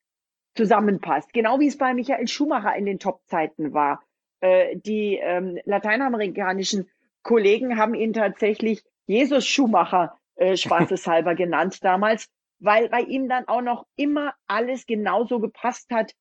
[0.55, 1.33] zusammenpasst.
[1.33, 4.03] Genau wie es bei Michael Schumacher in den Top-Zeiten war.
[4.41, 6.91] Äh, die ähm, lateinamerikanischen
[7.23, 13.63] Kollegen haben ihn tatsächlich Jesus Schumacher äh, spaßeshalber genannt damals, weil bei ihm dann auch
[13.63, 16.13] noch immer alles genauso gepasst hat,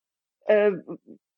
[0.50, 0.72] äh,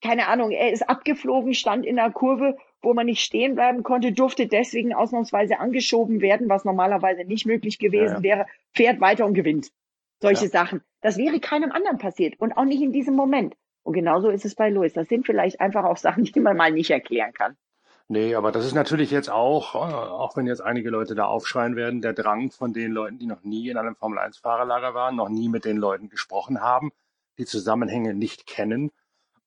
[0.02, 4.12] keine Ahnung, er ist abgeflogen, stand in der Kurve, wo man nicht stehen bleiben konnte,
[4.12, 8.24] durfte deswegen ausnahmsweise angeschoben werden, was normalerweise nicht möglich gewesen ja, ja.
[8.24, 9.72] wäre, fährt weiter und gewinnt.
[10.20, 10.52] Solche ja.
[10.52, 10.82] Sachen.
[11.02, 13.56] Das wäre keinem anderen passiert und auch nicht in diesem Moment.
[13.84, 14.94] Und genauso ist es bei Louis.
[14.94, 17.58] Das sind vielleicht einfach auch Sachen, die man mal nicht erklären kann.
[18.08, 21.76] Nee, aber das ist natürlich jetzt auch, äh, auch wenn jetzt einige Leute da aufschreien
[21.76, 25.48] werden, der Drang von den Leuten, die noch nie in einem Formel-1-Fahrerlager waren, noch nie
[25.48, 26.92] mit den Leuten gesprochen haben,
[27.38, 28.92] die Zusammenhänge nicht kennen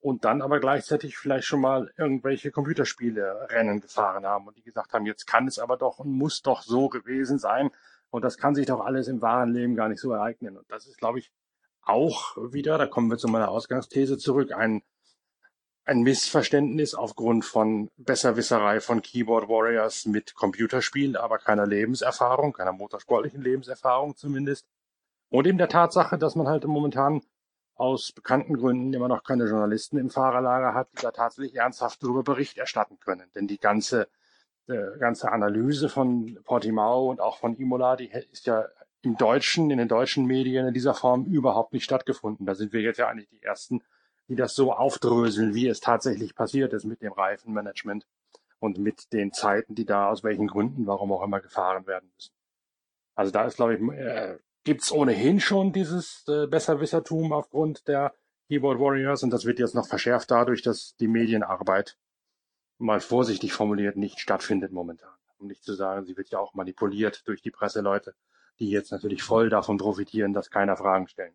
[0.05, 4.93] und dann aber gleichzeitig vielleicht schon mal irgendwelche Computerspiele Rennen gefahren haben und die gesagt
[4.93, 7.71] haben, jetzt kann es aber doch und muss doch so gewesen sein
[8.11, 10.57] und das kann sich doch alles im wahren Leben gar nicht so ereignen.
[10.57, 11.31] Und das ist, glaube ich,
[11.81, 14.83] auch wieder, da kommen wir zu meiner Ausgangsthese zurück, ein,
[15.85, 23.41] ein Missverständnis aufgrund von Besserwisserei von Keyboard Warriors mit Computerspielen, aber keiner Lebenserfahrung, keiner motorsportlichen
[23.41, 24.67] Lebenserfahrung zumindest.
[25.29, 27.23] Und eben der Tatsache, dass man halt momentan
[27.75, 32.23] aus bekannten Gründen immer noch keine Journalisten im Fahrerlager hat, die da tatsächlich ernsthaft darüber
[32.23, 33.29] Bericht erstatten können.
[33.35, 34.07] Denn die ganze,
[34.67, 38.65] äh, ganze Analyse von Portimao und auch von Imola, die ist ja
[39.01, 42.45] im Deutschen, in den deutschen Medien in dieser Form überhaupt nicht stattgefunden.
[42.45, 43.83] Da sind wir jetzt ja eigentlich die Ersten,
[44.27, 48.07] die das so aufdröseln, wie es tatsächlich passiert ist mit dem Reifenmanagement
[48.59, 52.33] und mit den Zeiten, die da aus welchen Gründen, warum auch immer gefahren werden müssen.
[53.15, 58.13] Also da ist, glaube ich, äh, gibt's ohnehin schon dieses äh, Besserwissertum aufgrund der
[58.49, 61.97] Keyboard Warriors und das wird jetzt noch verschärft dadurch, dass die Medienarbeit
[62.77, 65.15] mal vorsichtig formuliert nicht stattfindet momentan.
[65.37, 68.13] Um nicht zu sagen, sie wird ja auch manipuliert durch die Presseleute
[68.59, 71.33] die jetzt natürlich voll davon profitieren, dass keiner Fragen stellt.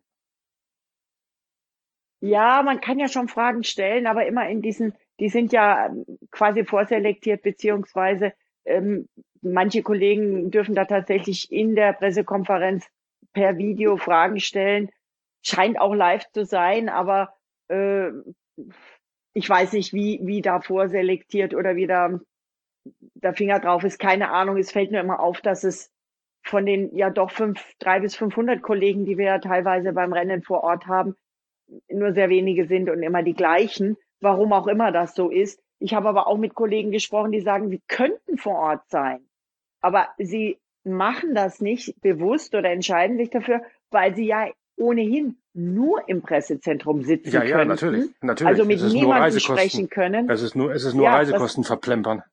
[2.19, 6.05] Ja, man kann ja schon Fragen stellen, aber immer in diesen, die sind ja ähm,
[6.29, 9.07] quasi vorselektiert, beziehungsweise ähm,
[9.41, 12.85] manche Kollegen dürfen da tatsächlich in der Pressekonferenz
[13.33, 14.89] per Video Fragen stellen.
[15.43, 17.33] Scheint auch live zu sein, aber
[17.69, 18.09] äh,
[19.33, 22.19] ich weiß nicht, wie, wie da vorselektiert oder wie da
[23.15, 23.99] der Finger drauf ist.
[23.99, 24.57] Keine Ahnung.
[24.57, 25.91] Es fällt mir immer auf, dass es
[26.43, 30.41] von den ja doch fünf, drei bis 500 Kollegen, die wir ja teilweise beim Rennen
[30.41, 31.15] vor Ort haben,
[31.89, 33.97] nur sehr wenige sind und immer die gleichen.
[34.19, 35.61] Warum auch immer das so ist.
[35.79, 39.25] Ich habe aber auch mit Kollegen gesprochen, die sagen, sie könnten vor Ort sein.
[39.81, 46.07] Aber sie machen das nicht bewusst oder entscheiden sich dafür, weil sie ja ohnehin nur
[46.07, 47.67] im Pressezentrum sitzen ja, ja, könnten.
[47.67, 48.49] natürlich, natürlich.
[48.49, 50.29] Also mit niemandem sprechen können.
[50.29, 52.23] Es ist nur, es ist nur Ja, Reisekosten verplempern.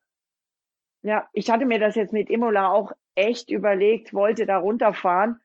[1.03, 5.41] Ja, ich hatte mir das jetzt mit Imola auch echt überlegt, wollte da runterfahren.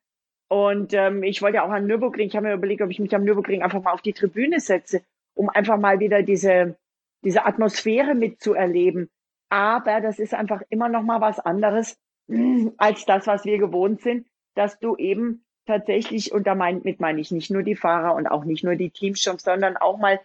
[0.47, 3.23] Und ähm, ich wollte auch an Nürburgring, ich habe mir überlegt, ob ich mich am
[3.23, 5.01] Nürburgring einfach mal auf die Tribüne setze,
[5.33, 6.75] um einfach mal wieder diese,
[7.23, 9.09] diese Atmosphäre mitzuerleben.
[9.49, 11.97] Aber das ist einfach immer noch mal was anderes
[12.77, 17.51] als das, was wir gewohnt sind, dass du eben tatsächlich, und damit meine ich nicht
[17.51, 20.19] nur die Fahrer und auch nicht nur die Teamshops, sondern auch mal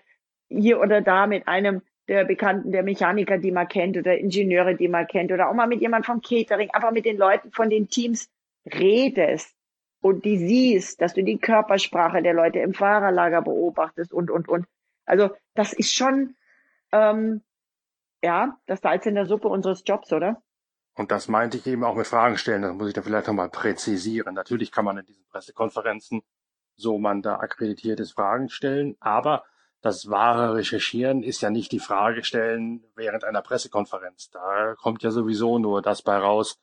[0.49, 4.89] hier oder da mit einem der Bekannten, der Mechaniker, die man kennt oder Ingenieure, die
[4.89, 7.89] man kennt oder auch mal mit jemand vom Catering, einfach mit den Leuten von den
[7.89, 8.31] Teams
[8.65, 9.55] redest
[10.01, 14.67] und die siehst, dass du die Körpersprache der Leute im Fahrerlager beobachtest und, und, und.
[15.05, 16.35] Also das ist schon,
[16.93, 17.43] ähm,
[18.23, 20.43] ja, das Salz in der Suppe unseres Jobs, oder?
[20.99, 22.63] Und das meinte ich eben auch mit Fragen stellen.
[22.63, 24.35] Das muss ich dann vielleicht nochmal präzisieren.
[24.35, 26.23] Natürlich kann man in diesen Pressekonferenzen,
[26.75, 28.97] so man da akkreditiert ist, Fragen stellen.
[28.99, 29.45] Aber
[29.81, 34.31] das wahre Recherchieren ist ja nicht die Frage stellen während einer Pressekonferenz.
[34.31, 36.59] Da kommt ja sowieso nur das bei raus,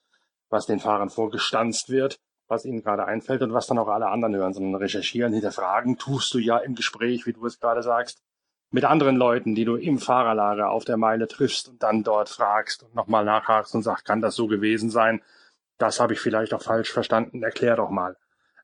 [0.50, 2.20] was den Fahrern vorgestanzt wird,
[2.50, 6.34] was ihnen gerade einfällt und was dann auch alle anderen hören, sondern recherchieren, hinterfragen tust
[6.34, 8.22] du ja im Gespräch, wie du es gerade sagst,
[8.76, 12.84] mit anderen Leuten, die du im Fahrerlager auf der Meile triffst und dann dort fragst
[12.84, 15.22] und nochmal nachhakst und sagst, kann das so gewesen sein?
[15.78, 18.18] Das habe ich vielleicht auch falsch verstanden, erklär doch mal.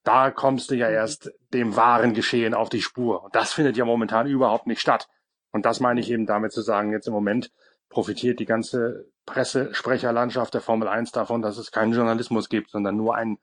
[0.04, 3.24] Da kommst du ja erst dem wahren Geschehen auf die Spur.
[3.24, 5.08] Und das findet ja momentan überhaupt nicht statt.
[5.54, 7.50] Und das meine ich eben damit zu sagen, jetzt im Moment
[7.88, 13.16] profitiert die ganze Pressesprecherlandschaft der Formel 1 davon, dass es keinen Journalismus gibt, sondern nur
[13.16, 13.38] ein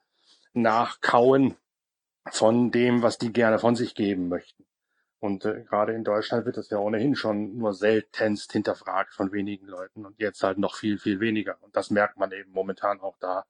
[0.53, 1.57] Nachkauen
[2.31, 4.68] von dem, was die gerne von sich geben möchten.
[5.21, 9.67] Und äh, gerade in Deutschland wird das ja ohnehin schon nur seltenst hinterfragt von wenigen
[9.67, 11.57] Leuten und jetzt halt noch viel, viel weniger.
[11.63, 13.45] Und das merkt man eben momentan auch da,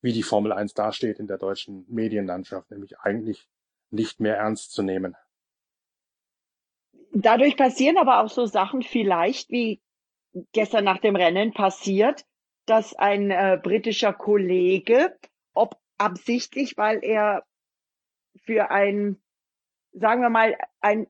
[0.00, 3.48] wie die Formel 1 dasteht in der deutschen Medienlandschaft, nämlich eigentlich
[3.90, 5.14] nicht mehr ernst zu nehmen.
[7.12, 9.82] Dadurch passieren aber auch so Sachen vielleicht, wie
[10.52, 12.24] gestern nach dem Rennen passiert,
[12.66, 15.18] dass ein äh, britischer Kollege,
[15.54, 17.44] ob absichtlich, weil er
[18.44, 19.20] für ein,
[19.92, 21.06] sagen wir mal, ein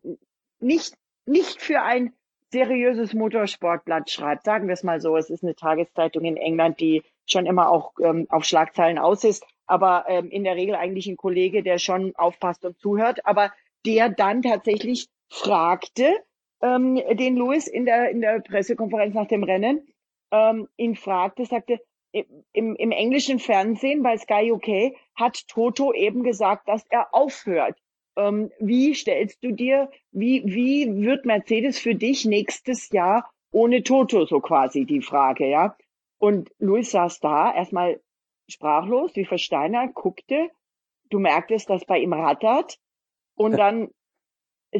[0.61, 0.95] nicht
[1.27, 2.13] nicht für ein
[2.53, 5.17] seriöses Motorsportblatt schreibt, sagen wir es mal so.
[5.17, 9.45] Es ist eine Tageszeitung in England, die schon immer auch ähm, auf Schlagzeilen aus ist,
[9.67, 13.53] aber ähm, in der Regel eigentlich ein Kollege, der schon aufpasst und zuhört, aber
[13.87, 16.13] der dann tatsächlich fragte
[16.61, 19.87] ähm, den Louis in der in der Pressekonferenz nach dem Rennen,
[20.33, 21.81] ähm, ihn fragte, sagte,
[22.13, 27.79] im, im englischen Fernsehen bei Sky UK hat Toto eben gesagt, dass er aufhört.
[28.17, 34.27] Ähm, wie stellst du dir, wie, wie wird Mercedes für dich nächstes Jahr ohne Toto,
[34.27, 35.77] so quasi die Frage, ja?
[36.19, 38.01] Und Luis saß da, erstmal
[38.49, 40.51] sprachlos, wie versteinert, guckte,
[41.09, 42.79] du merktest, dass bei ihm rattert,
[43.35, 43.89] und dann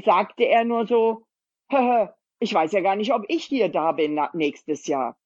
[0.05, 1.25] sagte er nur so,
[2.41, 5.17] ich weiß ja gar nicht, ob ich hier da bin nächstes Jahr.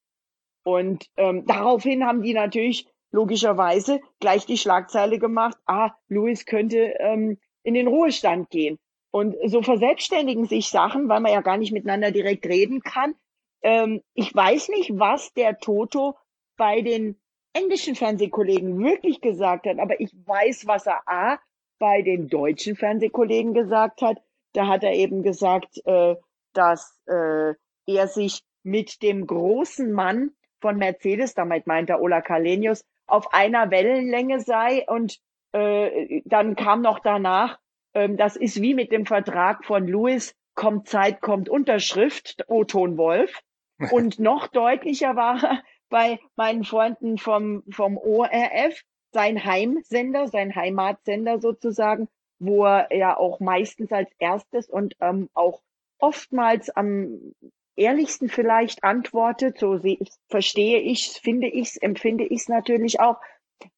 [0.63, 7.39] Und ähm, daraufhin haben die natürlich logischerweise gleich die Schlagzeile gemacht, ah, Louis könnte ähm,
[7.65, 8.79] in den Ruhestand gehen.
[9.11, 13.15] Und so verselbstständigen sich Sachen, weil man ja gar nicht miteinander direkt reden kann.
[13.63, 16.17] Ähm, ich weiß nicht, was der Toto
[16.57, 17.17] bei den
[17.53, 21.39] englischen Fernsehkollegen wirklich gesagt hat, aber ich weiß, was er A
[21.79, 24.21] bei den deutschen Fernsehkollegen gesagt hat.
[24.53, 26.17] Da hat er eben gesagt, äh,
[26.53, 27.55] dass äh,
[27.87, 33.71] er sich mit dem großen Mann von Mercedes, damit meint er Ola Kalenius, auf einer
[33.71, 34.85] Wellenlänge sei.
[34.89, 35.19] Und
[35.55, 37.59] äh, dann kam noch danach,
[37.95, 43.41] ähm, das ist wie mit dem Vertrag von Lewis, kommt Zeit, kommt Unterschrift, O-Ton Wolf.
[43.93, 52.09] Und noch deutlicher war bei meinen Freunden vom, vom ORF, sein Heimsender, sein Heimatsender sozusagen,
[52.41, 55.63] wo er ja auch meistens als erstes und ähm, auch
[55.99, 57.33] oftmals am
[57.77, 59.81] ehrlichsten vielleicht antwortet, so
[60.29, 63.19] verstehe ich finde ich empfinde ich es natürlich auch.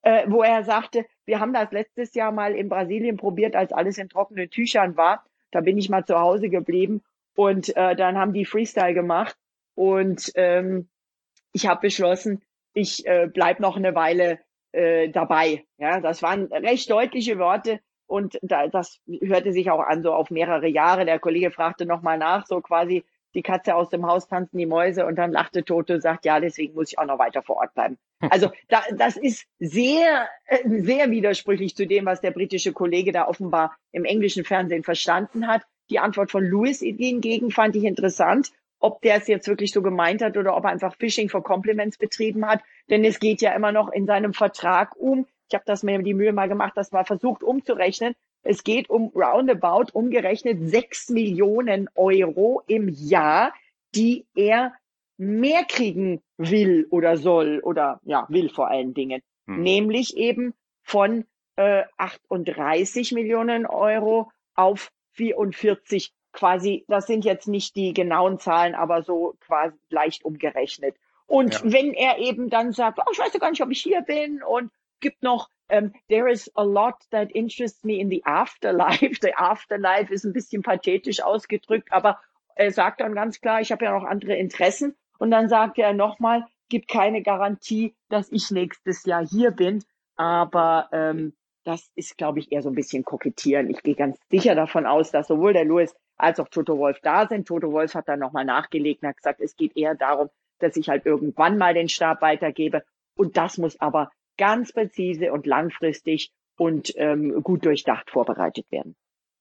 [0.02, 3.98] Äh, wo er sagte, wir haben das letztes Jahr mal in Brasilien probiert, als alles
[3.98, 5.24] in trockenen Tüchern war.
[5.50, 7.02] Da bin ich mal zu Hause geblieben
[7.34, 9.36] und äh, dann haben die Freestyle gemacht
[9.74, 10.88] und ähm,
[11.52, 12.42] ich habe beschlossen,
[12.74, 14.40] ich äh, bleib noch eine Weile
[14.72, 15.64] äh, dabei.
[15.78, 20.30] Ja, das waren recht deutliche Worte und da, das hörte sich auch an so auf
[20.30, 21.04] mehrere Jahre.
[21.04, 23.04] Der Kollege fragte nochmal nach, so quasi
[23.36, 26.40] die Katze aus dem Haus tanzen die Mäuse und dann lachte Toto und sagt, ja,
[26.40, 27.98] deswegen muss ich auch noch weiter vor Ort bleiben.
[28.30, 33.28] Also da, das ist sehr, äh, sehr widersprüchlich zu dem, was der britische Kollege da
[33.28, 35.62] offenbar im englischen Fernsehen verstanden hat.
[35.90, 40.22] Die Antwort von Lewis hingegen fand ich interessant ob der es jetzt wirklich so gemeint
[40.22, 42.60] hat oder ob er einfach Phishing for Compliments betrieben hat.
[42.90, 45.26] Denn es geht ja immer noch in seinem Vertrag um.
[45.48, 48.14] Ich habe das mir die Mühe mal gemacht, das mal versucht umzurechnen.
[48.46, 53.52] Es geht um roundabout umgerechnet sechs Millionen Euro im Jahr,
[53.94, 54.72] die er
[55.18, 59.22] mehr kriegen will oder soll oder ja, will vor allen Dingen.
[59.46, 59.62] Hm.
[59.62, 61.24] Nämlich eben von
[61.56, 69.02] äh, 38 Millionen Euro auf 44 quasi, das sind jetzt nicht die genauen Zahlen, aber
[69.02, 70.94] so quasi leicht umgerechnet.
[71.26, 71.60] Und ja.
[71.64, 74.42] wenn er eben dann sagt, oh, ich weiß ja gar nicht, ob ich hier bin
[74.42, 79.18] und gibt noch, um, ähm, there is a lot that interests me in the afterlife.
[79.20, 82.20] The afterlife ist ein bisschen pathetisch ausgedrückt, aber
[82.54, 84.96] er sagt dann ganz klar, ich habe ja noch andere Interessen.
[85.18, 89.84] Und dann sagt er nochmal, gibt keine Garantie, dass ich nächstes Jahr hier bin.
[90.16, 93.70] Aber ähm, das ist, glaube ich, eher so ein bisschen kokettieren.
[93.70, 97.26] Ich gehe ganz sicher davon aus, dass sowohl der Louis als auch Toto Wolf da
[97.26, 97.46] sind.
[97.46, 100.88] Toto Wolf hat dann nochmal nachgelegt und hat gesagt, es geht eher darum, dass ich
[100.88, 102.84] halt irgendwann mal den Stab weitergebe.
[103.16, 108.96] Und das muss aber ganz präzise und langfristig und ähm, gut durchdacht vorbereitet werden.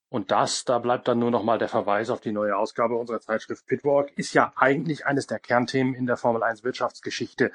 [0.08, 3.20] Und das, da bleibt dann nur noch mal der Verweis auf die neue Ausgabe unserer
[3.20, 7.50] Zeitschrift Pitwalk, ist ja eigentlich eines der Kernthemen in der Formel 1 Wirtschaftsgeschichte,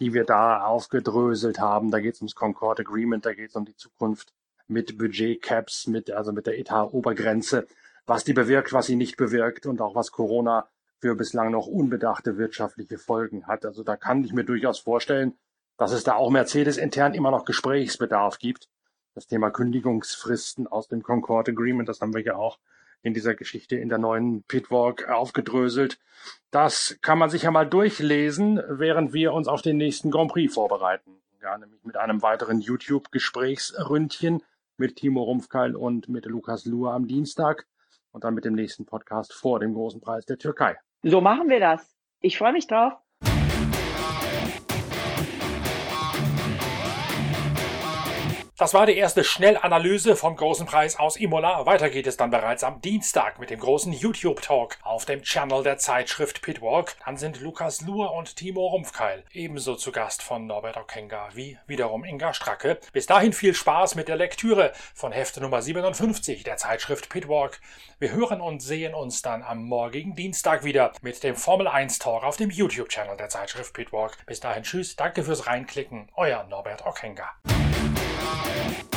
[0.00, 1.90] die wir da aufgedröselt haben.
[1.90, 4.34] Da geht es ums Concord Agreement, da geht es um die Zukunft
[4.66, 7.66] mit Budgetcaps, mit, also mit der Etat-Obergrenze
[8.06, 10.68] was die bewirkt, was sie nicht bewirkt und auch was Corona
[11.00, 13.64] für bislang noch unbedachte wirtschaftliche Folgen hat.
[13.64, 15.34] Also da kann ich mir durchaus vorstellen,
[15.76, 18.68] dass es da auch Mercedes intern immer noch Gesprächsbedarf gibt.
[19.14, 22.58] Das Thema Kündigungsfristen aus dem Concord Agreement, das haben wir ja auch
[23.02, 25.98] in dieser Geschichte in der neuen Pitwalk aufgedröselt.
[26.50, 30.54] Das kann man sich ja mal durchlesen, während wir uns auf den nächsten Grand Prix
[30.54, 31.20] vorbereiten.
[31.42, 34.42] Ja, nämlich mit einem weiteren YouTube-Gesprächsründchen
[34.78, 37.66] mit Timo Rumpfkeil und mit Lukas Luhr am Dienstag
[38.10, 40.76] und dann mit dem nächsten Podcast vor dem großen Preis der Türkei.
[41.02, 41.94] So machen wir das.
[42.20, 42.94] Ich freue mich drauf.
[48.56, 51.66] Das war die erste Schnellanalyse vom großen Preis aus Imola.
[51.66, 55.76] Weiter geht es dann bereits am Dienstag mit dem großen YouTube-Talk auf dem Channel der
[55.78, 56.94] Zeitschrift Pitwalk.
[57.04, 62.04] Dann sind Lukas Luhr und Timo Rumpfkeil ebenso zu Gast von Norbert Okenga wie wiederum
[62.04, 62.78] Inga Stracke.
[62.92, 67.60] Bis dahin viel Spaß mit der Lektüre von Hefte Nummer 57 der Zeitschrift Pitwalk.
[67.98, 72.22] Wir hören und sehen uns dann am morgigen Dienstag wieder mit dem Formel 1 Talk
[72.22, 74.16] auf dem YouTube-Channel der Zeitschrift Pitwalk.
[74.26, 77.32] Bis dahin tschüss, danke fürs Reinklicken, euer Norbert Okenga.
[78.16, 78.93] Yeah.